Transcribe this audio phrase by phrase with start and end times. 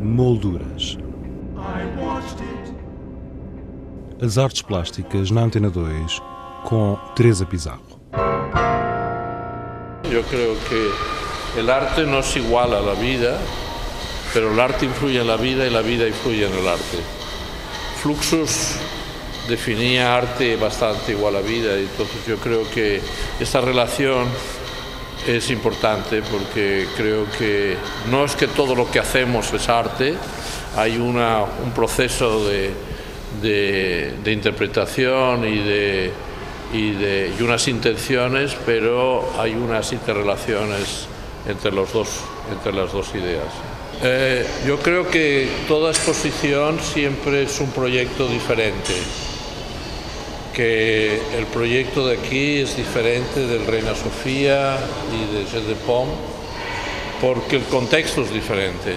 [0.00, 0.96] Molduras.
[4.22, 6.22] As artes plásticas na Antena 2
[6.64, 8.00] com Teresa Pizarro.
[10.10, 13.38] Yo creo que el arte no es igual a la vida,
[14.32, 16.98] pero el arte influye en la vida y la vida influye en el arte.
[18.00, 18.76] Fluxus
[19.48, 23.00] definía arte bastante igual a vida, y entonces yo creo que
[23.40, 24.28] esta relación
[25.26, 27.76] es importante porque creo que
[28.10, 30.14] no es que todo lo que hacemos es arte,
[30.76, 32.72] hay una, un proceso de,
[33.42, 36.12] de, interpretación y de,
[36.72, 41.06] y, de, y unas intenciones, pero hay unas interrelaciones
[41.48, 42.08] entre, los dos,
[42.52, 43.48] entre las dos ideas.
[44.02, 48.92] Eh, yo creo que toda exposición siempre es un proyecto diferente,
[50.56, 54.78] que el proyecto de aquí es diferente del Reina Sofía
[55.12, 56.12] y de Jeux de Pomme,
[57.20, 58.94] porque el contexto es diferente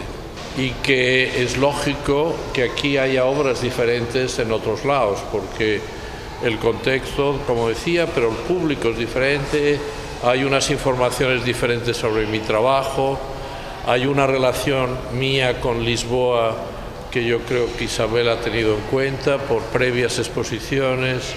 [0.58, 5.82] y que es lógico que aquí haya obras diferentes en otros lados, porque
[6.46, 9.78] el contexto, como decía, pero el público es diferente,
[10.24, 13.20] hay unas informaciones diferentes sobre mi trabajo,
[13.86, 16.56] hay una relación mía con Lisboa
[17.12, 21.34] que yo creo que Isabel ha tenido en cuenta por previas exposiciones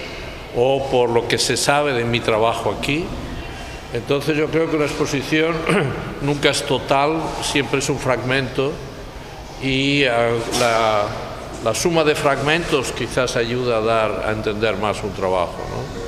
[0.55, 3.05] o por lo que se sabe de mi trabajo aquí.
[3.93, 5.55] Entonces yo creo que una exposición
[6.21, 8.71] nunca es total, siempre es un fragmento
[9.61, 11.05] y la,
[11.63, 15.57] la suma de fragmentos quizás ayuda a dar a entender más un trabajo.
[15.69, 16.03] ¿no?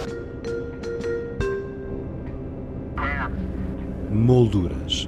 [4.12, 5.08] Molduras.